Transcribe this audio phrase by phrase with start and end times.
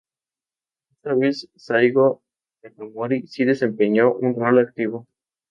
[0.93, 2.23] Esta vez, Saigo
[2.63, 5.05] Takamori si desempeñó un rol activo.